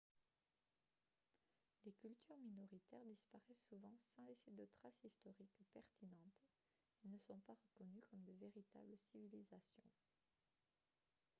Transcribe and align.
les 1.85 1.91
cultures 1.93 2.39
minoritaires 2.43 3.05
disparaissent 3.05 3.61
souvent 3.69 3.93
sans 4.15 4.23
laisser 4.23 4.49
de 4.49 4.67
traces 4.81 5.03
historiques 5.03 5.51
pertinentes 5.75 6.33
et 7.05 7.07
ne 7.09 7.19
sont 7.19 7.37
pas 7.41 7.53
reconnues 7.53 8.01
comme 8.09 8.23
de 8.23 8.31
véritables 8.39 8.97
civilisations 9.11 9.83